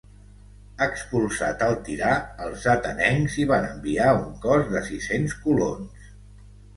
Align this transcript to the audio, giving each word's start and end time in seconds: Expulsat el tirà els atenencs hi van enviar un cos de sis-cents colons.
Expulsat 0.83 1.59
el 1.65 1.75
tirà 1.89 2.13
els 2.45 2.65
atenencs 2.73 3.35
hi 3.41 3.45
van 3.51 3.67
enviar 3.73 4.07
un 4.23 4.31
cos 4.47 4.65
de 4.73 4.81
sis-cents 4.89 5.37
colons. 5.45 6.09